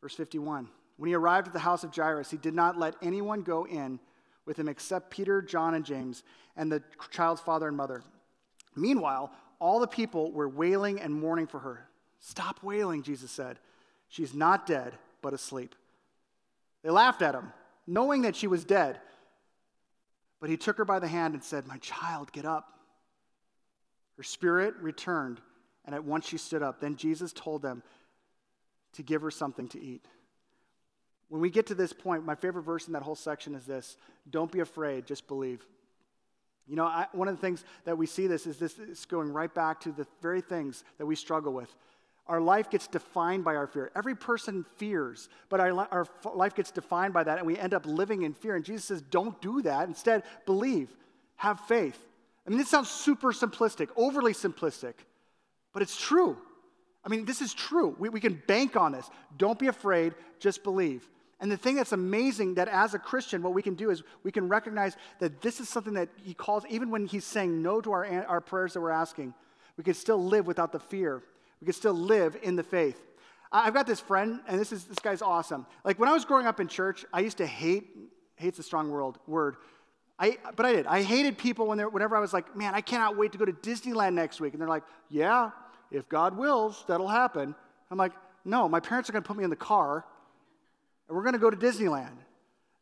[0.00, 3.42] Verse 51 When he arrived at the house of Jairus, he did not let anyone
[3.42, 4.00] go in
[4.46, 6.22] with him except Peter, John, and James,
[6.56, 8.02] and the child's father and mother.
[8.74, 11.86] Meanwhile, all the people were wailing and mourning for her.
[12.18, 13.58] Stop wailing, Jesus said.
[14.08, 15.74] She's not dead, but asleep.
[16.82, 17.52] They laughed at him,
[17.86, 19.00] knowing that she was dead.
[20.40, 22.68] But he took her by the hand and said, My child, get up.
[24.16, 25.40] Her spirit returned,
[25.84, 26.80] And at once she stood up.
[26.80, 27.82] Then Jesus told them
[28.94, 30.04] to give her something to eat.
[31.32, 33.96] When we get to this point, my favorite verse in that whole section is this
[34.28, 35.64] Don't be afraid, just believe.
[36.68, 39.32] You know, I, one of the things that we see this is this is going
[39.32, 41.74] right back to the very things that we struggle with.
[42.26, 43.90] Our life gets defined by our fear.
[43.96, 47.86] Every person fears, but our, our life gets defined by that, and we end up
[47.86, 48.54] living in fear.
[48.54, 49.88] And Jesus says, Don't do that.
[49.88, 50.94] Instead, believe,
[51.36, 51.98] have faith.
[52.46, 54.96] I mean, this sounds super simplistic, overly simplistic,
[55.72, 56.36] but it's true.
[57.02, 57.96] I mean, this is true.
[57.98, 59.08] We, we can bank on this.
[59.38, 61.08] Don't be afraid, just believe.
[61.42, 64.30] And the thing that's amazing that as a Christian, what we can do is we
[64.30, 67.90] can recognize that this is something that he calls, even when he's saying no to
[67.90, 69.34] our, our prayers that we're asking,
[69.76, 71.20] we can still live without the fear.
[71.60, 73.00] We can still live in the faith.
[73.50, 75.66] I've got this friend, and this is this guy's awesome.
[75.84, 77.88] Like when I was growing up in church, I used to hate,
[78.36, 79.56] hate's a strong word, word.
[80.20, 80.86] I, but I did.
[80.86, 83.52] I hated people when whenever I was like, man, I cannot wait to go to
[83.52, 84.52] Disneyland next week.
[84.52, 85.50] And they're like, yeah,
[85.90, 87.56] if God wills, that'll happen.
[87.90, 88.12] I'm like,
[88.44, 90.04] no, my parents are going to put me in the car
[91.12, 92.16] and we're going to go to Disneyland.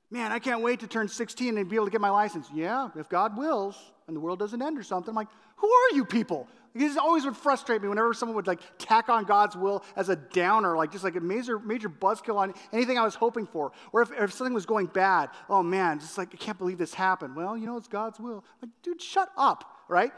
[0.09, 2.47] Man, I can't wait to turn 16 and be able to get my license.
[2.55, 5.11] Yeah, if God wills and the world doesn't end or something.
[5.11, 6.47] I'm like, who are you people?
[6.73, 10.15] This always would frustrate me whenever someone would like tack on God's will as a
[10.15, 13.73] downer, like just like a major major buzzkill on anything I was hoping for.
[13.93, 16.95] Or if, if something was going bad, oh man, just like I can't believe this
[16.95, 17.35] happened.
[17.35, 18.45] Well, you know it's God's will.
[18.63, 20.13] Like, dude, shut up, right?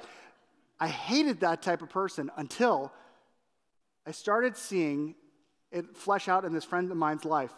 [0.79, 2.93] I hated that type of person until
[4.07, 5.15] I started seeing
[5.71, 7.53] it flesh out in this friend of mine's life.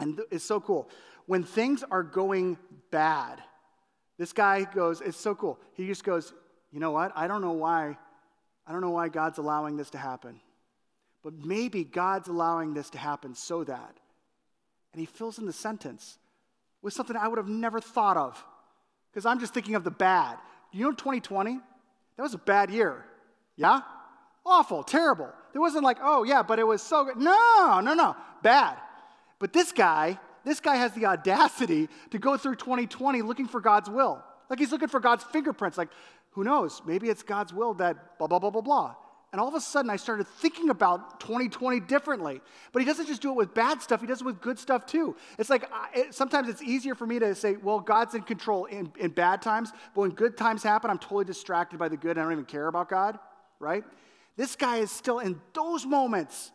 [0.00, 0.90] And th- it's so cool.
[1.26, 2.58] When things are going
[2.90, 3.40] bad,
[4.18, 5.58] this guy goes, it's so cool.
[5.74, 6.32] He just goes,
[6.72, 7.12] you know what?
[7.14, 7.96] I don't know why.
[8.66, 10.40] I don't know why God's allowing this to happen.
[11.22, 13.96] But maybe God's allowing this to happen so that.
[14.92, 16.18] And he fills in the sentence
[16.82, 18.42] with something I would have never thought of.
[19.10, 20.38] Because I'm just thinking of the bad.
[20.72, 21.58] You know, 2020?
[22.16, 23.04] That was a bad year.
[23.56, 23.80] Yeah?
[24.46, 25.30] Awful, terrible.
[25.52, 27.16] There wasn't like, oh, yeah, but it was so good.
[27.16, 28.16] No, no, no.
[28.42, 28.78] Bad.
[29.40, 33.90] But this guy, this guy has the audacity to go through 2020 looking for God's
[33.90, 34.22] will.
[34.48, 35.76] Like he's looking for God's fingerprints.
[35.76, 35.88] Like,
[36.32, 36.80] who knows?
[36.86, 38.94] Maybe it's God's will that blah, blah, blah, blah, blah.
[39.32, 42.40] And all of a sudden, I started thinking about 2020 differently.
[42.72, 44.86] But he doesn't just do it with bad stuff, he does it with good stuff
[44.86, 45.16] too.
[45.38, 48.64] It's like I, it, sometimes it's easier for me to say, well, God's in control
[48.64, 52.12] in, in bad times, but when good times happen, I'm totally distracted by the good
[52.12, 53.18] and I don't even care about God,
[53.60, 53.84] right?
[54.36, 56.50] This guy is still in those moments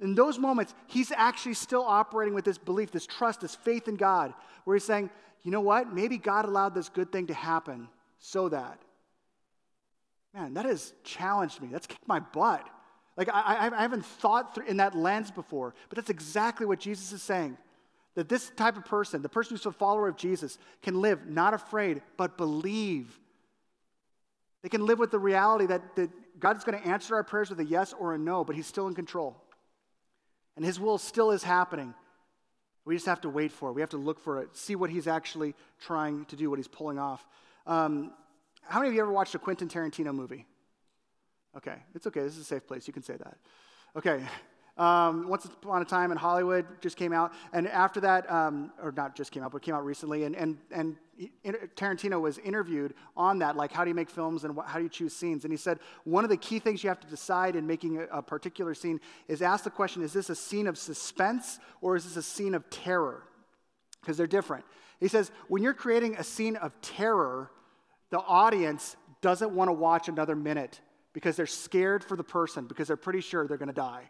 [0.00, 3.96] in those moments, he's actually still operating with this belief, this trust, this faith in
[3.96, 4.32] God,
[4.64, 5.10] where he's saying,
[5.42, 5.92] you know what?
[5.92, 8.80] Maybe God allowed this good thing to happen so that.
[10.34, 11.68] Man, that has challenged me.
[11.70, 12.66] That's kicked my butt.
[13.16, 17.22] Like, I, I haven't thought in that lens before, but that's exactly what Jesus is
[17.22, 17.58] saying.
[18.14, 21.52] That this type of person, the person who's a follower of Jesus, can live not
[21.52, 23.18] afraid, but believe.
[24.62, 27.50] They can live with the reality that, that God is going to answer our prayers
[27.50, 29.36] with a yes or a no, but He's still in control.
[30.60, 31.94] And His will still is happening.
[32.84, 33.72] We just have to wait for it.
[33.72, 36.68] We have to look for it, see what He's actually trying to do, what He's
[36.68, 37.26] pulling off.
[37.66, 38.12] Um,
[38.64, 40.44] how many of you ever watched a Quentin Tarantino movie?
[41.56, 42.20] Okay, it's okay.
[42.20, 42.86] This is a safe place.
[42.86, 43.38] You can say that.
[43.96, 44.22] Okay,
[44.80, 48.92] um, Once Upon a Time in Hollywood just came out, and after that, um, or
[48.92, 50.96] not just came out, but came out recently, and, and, and
[51.76, 54.88] Tarantino was interviewed on that, like how do you make films and how do you
[54.88, 55.44] choose scenes?
[55.44, 58.04] And he said one of the key things you have to decide in making a,
[58.06, 62.04] a particular scene is ask the question: Is this a scene of suspense or is
[62.04, 63.24] this a scene of terror?
[64.00, 64.64] Because they're different.
[64.98, 67.50] He says when you're creating a scene of terror,
[68.08, 70.80] the audience doesn't want to watch another minute
[71.12, 74.08] because they're scared for the person because they're pretty sure they're going to die.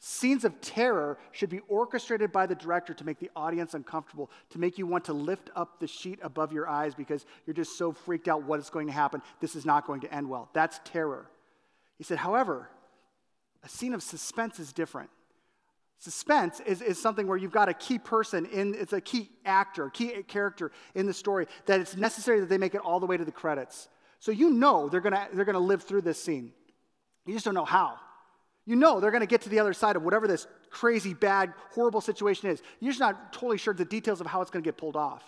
[0.00, 4.58] Scenes of terror should be orchestrated by the director to make the audience uncomfortable, to
[4.58, 7.90] make you want to lift up the sheet above your eyes because you're just so
[7.90, 9.20] freaked out what is going to happen.
[9.40, 10.50] This is not going to end well.
[10.52, 11.28] That's terror.
[11.96, 12.70] He said, however,
[13.64, 15.10] a scene of suspense is different.
[15.98, 19.90] Suspense is, is something where you've got a key person in, it's a key actor,
[19.90, 23.16] key character in the story, that it's necessary that they make it all the way
[23.16, 23.88] to the credits.
[24.20, 26.52] So you know they're gonna, they're gonna live through this scene.
[27.26, 27.98] You just don't know how.
[28.68, 31.54] You know they're going to get to the other side of whatever this crazy, bad,
[31.70, 32.60] horrible situation is.
[32.80, 35.24] You're just not totally sure the details of how it's going to get pulled off.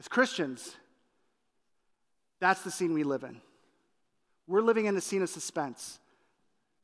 [0.00, 0.74] As Christians,
[2.40, 3.40] that's the scene we live in.
[4.48, 6.00] We're living in the scene of suspense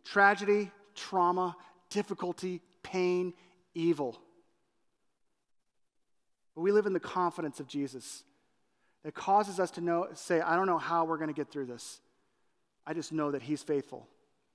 [0.05, 1.57] tragedy, trauma,
[1.90, 3.35] difficulty, pain,
[3.74, 4.16] evil.
[6.55, 8.22] But we live in the confidence of Jesus
[9.03, 11.66] that causes us to know, say, I don't know how we're going to get through
[11.66, 12.00] this.
[12.90, 14.09] I just know that He's faithful,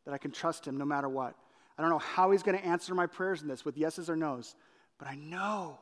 [0.04, 1.36] that I can trust Him no matter what.
[1.78, 4.18] I don't know how He's going to answer my prayers in this with yeses or
[4.18, 4.56] nos,
[5.00, 5.80] but I know,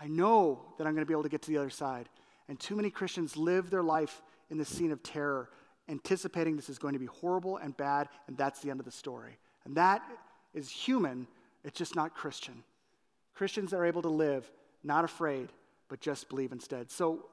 [0.00, 2.08] I know that I'm going to be able to get to the other side.
[2.48, 5.50] And too many Christians live their life in the scene of terror
[5.90, 8.92] anticipating this is going to be horrible and bad, and that's the end of the
[8.92, 9.36] story.
[9.66, 10.00] And that
[10.54, 11.26] is human,
[11.64, 12.64] it's just not Christian.
[13.34, 14.50] Christians are able to live
[14.82, 15.50] not afraid,
[15.88, 16.90] but just believe instead.
[16.90, 17.26] So,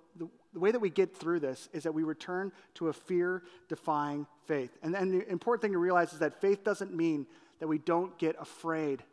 [0.54, 4.28] the, way that we get through this is that we return to a fear defying
[4.46, 4.78] faith.
[4.82, 7.28] And, and the important thing to realize is that faith doesn't mean
[7.60, 9.04] that we don't get afraid.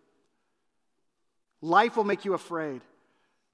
[1.60, 2.82] Life will make you afraid.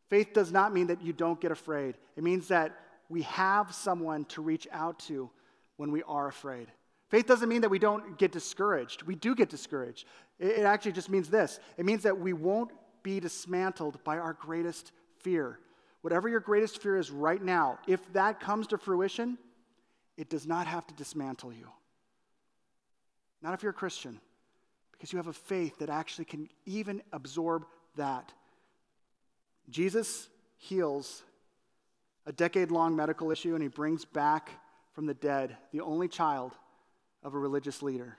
[0.09, 4.25] Faith does not mean that you don't get afraid, it means that we have someone
[4.27, 5.31] to reach out to
[5.77, 6.68] when we are afraid.
[7.09, 9.03] Faith doesn't mean that we don't get discouraged.
[9.03, 10.07] We do get discouraged.
[10.38, 12.71] It, it actually just means this it means that we won't
[13.03, 15.59] be dismantled by our greatest fear.
[16.03, 19.38] Whatever your greatest fear is right now, if that comes to fruition,
[20.17, 21.69] it does not have to dismantle you.
[23.41, 24.21] Not if you're a Christian,
[24.93, 27.65] because you have a faith that actually can even absorb
[27.97, 28.33] that.
[29.71, 31.23] Jesus heals
[32.27, 34.51] a decade long medical issue and he brings back
[34.93, 36.53] from the dead the only child
[37.23, 38.17] of a religious leader.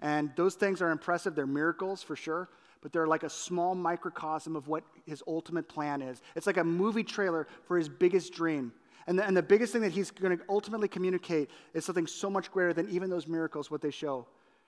[0.00, 1.34] And those things are impressive.
[1.34, 2.48] They're miracles for sure,
[2.82, 6.20] but they're like a small microcosm of what his ultimate plan is.
[6.34, 8.72] It's like a movie trailer for his biggest dream.
[9.06, 12.28] And the, and the biggest thing that he's going to ultimately communicate is something so
[12.28, 14.26] much greater than even those miracles, what they show.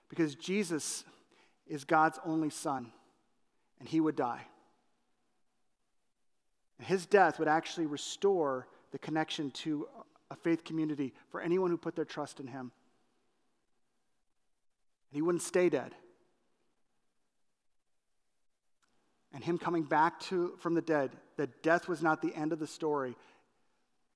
[0.08, 1.04] Because Jesus
[1.66, 2.92] is God's only son,
[3.80, 4.40] and he would die.
[6.78, 9.88] And his death would actually restore the connection to
[10.30, 12.72] a faith community for anyone who put their trust in him.
[15.10, 15.94] And he wouldn't stay dead.
[19.32, 22.58] And him coming back to, from the dead, that death was not the end of
[22.58, 23.16] the story,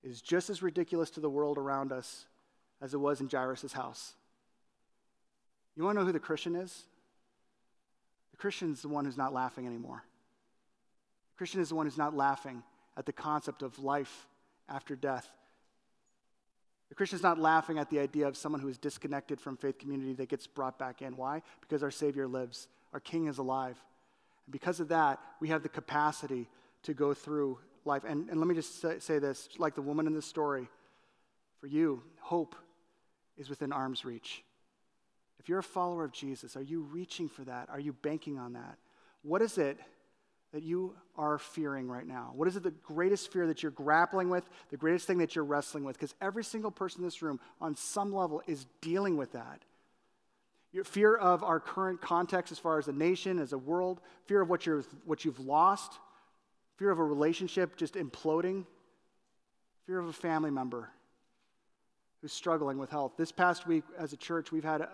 [0.03, 2.27] is just as ridiculous to the world around us
[2.81, 4.15] as it was in Jairus' house.
[5.77, 6.85] You want to know who the Christian is?
[8.33, 10.03] The Christian is the one who's not laughing anymore.
[11.35, 12.63] The Christian is the one who's not laughing
[12.97, 14.27] at the concept of life
[14.69, 15.31] after death.
[16.89, 19.79] The Christian is not laughing at the idea of someone who is disconnected from faith
[19.79, 21.17] community that gets brought back in.
[21.17, 21.43] Why?
[21.61, 23.83] Because our Savior lives, our King is alive.
[24.47, 26.49] And because of that, we have the capacity
[26.85, 28.03] to go through life.
[28.07, 30.69] And, and let me just say, say this like the woman in the story,
[31.61, 32.57] for you, hope
[33.37, 34.43] is within arm's reach.
[35.39, 37.69] If you're a follower of Jesus, are you reaching for that?
[37.69, 38.79] Are you banking on that?
[39.23, 39.79] What is it
[40.53, 42.33] that you are fearing right now?
[42.35, 45.45] What is it the greatest fear that you're grappling with, the greatest thing that you're
[45.45, 45.97] wrestling with?
[45.97, 49.63] Because every single person in this room, on some level, is dealing with that.
[50.73, 54.41] Your fear of our current context as far as a nation, as a world, fear
[54.41, 55.99] of what, you're, what you've lost,
[56.77, 58.65] fear of a relationship just imploding,
[59.87, 60.89] fear of a family member
[62.23, 63.13] who's struggling with health.
[63.19, 64.87] This past week, as a church, we've had uh,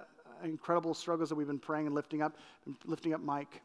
[0.42, 2.36] incredible struggles that we've been praying and lifting up,
[2.84, 3.62] lifting up Mike.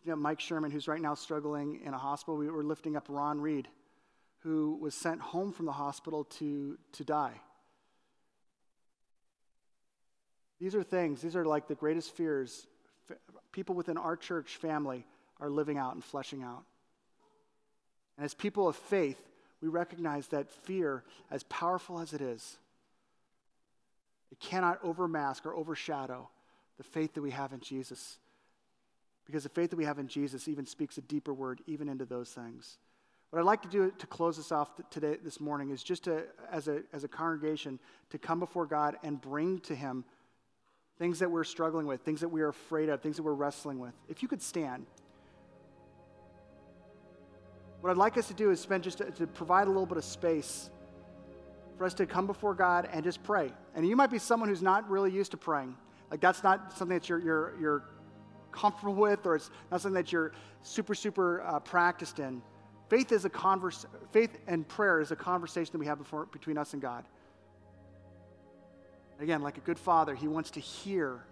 [0.00, 2.36] Lifting up Mike Sherman, who's right now struggling in a hospital.
[2.36, 3.68] We were lifting up Ron Reed,
[4.40, 7.40] who was sent home from the hospital to, to die.
[10.62, 12.68] These are things, these are like the greatest fears
[13.50, 15.04] people within our church family
[15.40, 16.62] are living out and fleshing out.
[18.16, 19.20] And as people of faith,
[19.60, 22.58] we recognize that fear, as powerful as it is,
[24.30, 26.28] it cannot overmask or overshadow
[26.78, 28.18] the faith that we have in Jesus.
[29.26, 32.04] Because the faith that we have in Jesus even speaks a deeper word, even into
[32.04, 32.78] those things.
[33.30, 36.22] What I'd like to do to close this off today, this morning, is just to,
[36.52, 40.04] as a, as a congregation, to come before God and bring to Him
[41.02, 43.80] things that we're struggling with, things that we are afraid of, things that we're wrestling
[43.80, 43.92] with.
[44.08, 44.86] If you could stand.
[47.80, 49.98] What I'd like us to do is spend just to, to, provide a little bit
[49.98, 50.70] of space
[51.76, 53.52] for us to come before God and just pray.
[53.74, 55.74] And you might be someone who's not really used to praying.
[56.08, 57.82] Like that's not something that you're, you're, you're
[58.52, 60.30] comfortable with or it's not something that you're
[60.62, 62.40] super, super uh, practiced in.
[62.88, 66.56] Faith is a converse, faith and prayer is a conversation that we have before, between
[66.56, 67.04] us and God.
[69.22, 71.24] Again, like a good father, he wants to hear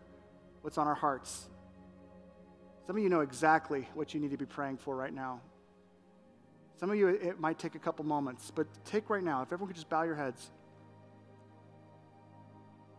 [0.63, 1.49] what's on our hearts.
[2.87, 5.41] Some of you know exactly what you need to be praying for right now.
[6.79, 9.43] Some of you, it might take a couple moments, but take right now.
[9.43, 10.53] If everyone could just bow your heads.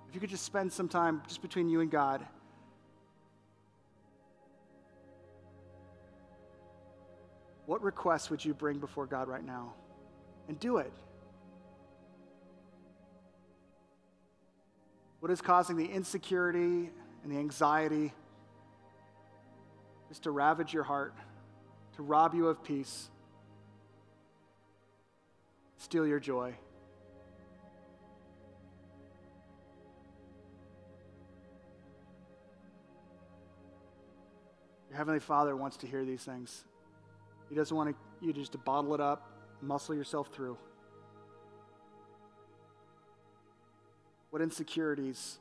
[0.09, 2.25] If you could just spend some time just between you and God.
[7.65, 9.73] What requests would you bring before God right now?
[10.49, 10.91] And do it.
[15.21, 16.89] What is causing the insecurity
[17.23, 18.11] and the anxiety
[20.09, 21.13] just to ravage your heart,
[21.95, 23.11] to rob you of peace,
[25.77, 26.55] steal your joy?
[34.89, 36.65] Your Heavenly Father wants to hear these things.
[37.47, 40.57] He doesn't want you just to bottle it up, muscle yourself through.
[44.31, 45.37] What insecurities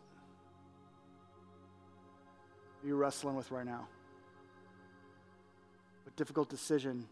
[2.82, 3.86] are you wrestling with right now?
[6.04, 7.06] What difficult decision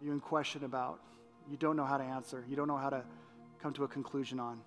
[0.00, 1.00] are you in question about?
[1.50, 3.02] You don't know how to answer, you don't know how to
[3.60, 4.60] come to a conclusion on.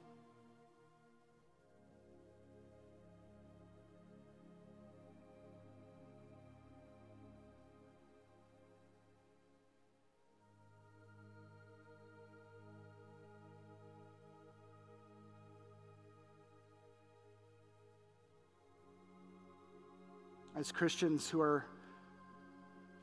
[20.62, 21.66] As Christians who are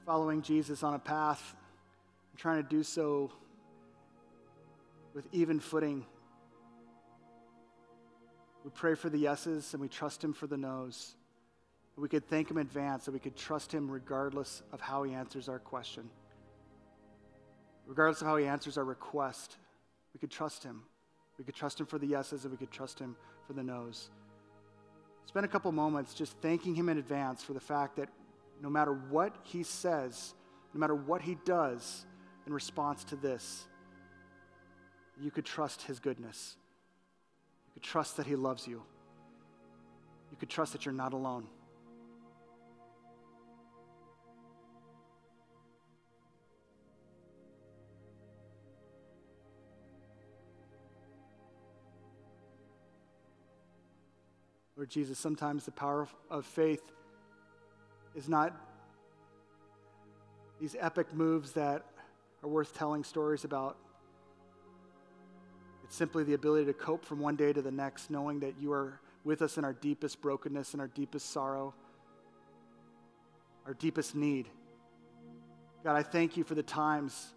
[0.06, 1.56] following Jesus on a path
[2.30, 3.32] and trying to do so
[5.12, 6.06] with even footing.
[8.62, 11.16] We pray for the yeses and we trust Him for the no's.
[11.96, 15.12] We could thank Him in advance and we could trust Him regardless of how He
[15.12, 16.08] answers our question.
[17.88, 19.56] Regardless of how He answers our request,
[20.14, 20.84] we could trust Him.
[21.38, 23.16] We could trust Him for the yeses and we could trust Him
[23.48, 24.10] for the no's
[25.28, 28.08] spend a couple moments just thanking Him in advance for the fact that
[28.62, 30.34] no matter what He says,
[30.72, 32.06] no matter what He does
[32.46, 33.66] in response to this,
[35.20, 36.56] you could trust His goodness.
[37.66, 38.82] You could trust that He loves you.
[40.30, 41.46] You could trust that you're not alone.
[54.78, 56.92] Lord Jesus, sometimes the power of faith
[58.14, 58.54] is not
[60.60, 61.84] these epic moves that
[62.44, 63.76] are worth telling stories about.
[65.82, 68.70] It's simply the ability to cope from one day to the next, knowing that you
[68.72, 71.74] are with us in our deepest brokenness and our deepest sorrow,
[73.66, 74.46] our deepest need.
[75.82, 77.34] God, I thank you for the times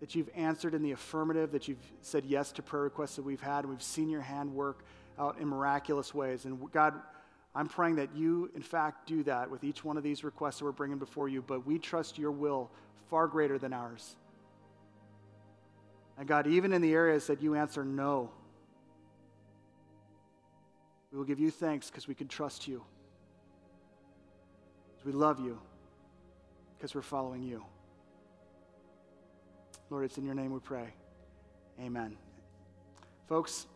[0.00, 3.42] that you've answered in the affirmative, that you've said yes to prayer requests that we've
[3.42, 4.86] had, and we've seen your hand work
[5.18, 6.44] out in miraculous ways.
[6.44, 6.94] And God,
[7.54, 10.64] I'm praying that you, in fact, do that with each one of these requests that
[10.64, 12.70] we're bringing before you, but we trust your will
[13.10, 14.16] far greater than ours.
[16.18, 18.30] And God, even in the areas that you answer no,
[21.12, 22.82] we will give you thanks because we can trust you.
[25.04, 25.60] We love you
[26.76, 27.62] because we're following you.
[29.90, 30.94] Lord, it's in your name we pray.
[31.78, 32.16] Amen.
[33.28, 33.66] Folks,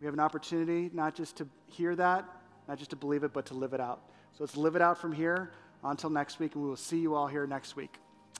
[0.00, 2.24] we have an opportunity not just to hear that,
[2.68, 4.00] not just to believe it, but to live it out.
[4.32, 7.14] So let's live it out from here until next week, and we will see you
[7.14, 7.98] all here next week.